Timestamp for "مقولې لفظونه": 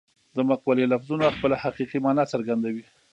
0.49-1.33